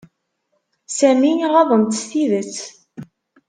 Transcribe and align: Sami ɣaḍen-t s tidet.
Sami 0.97 1.31
ɣaḍen-t 1.53 1.93
s 1.99 2.01
tidet. 2.09 2.57